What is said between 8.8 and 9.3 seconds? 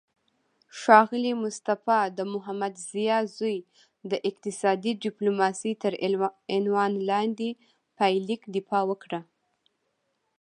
وکړه